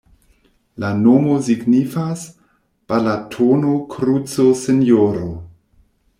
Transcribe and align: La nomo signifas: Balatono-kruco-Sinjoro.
La 0.83 0.87
nomo 1.01 1.35
signifas: 1.47 2.23
Balatono-kruco-Sinjoro. 2.93 5.31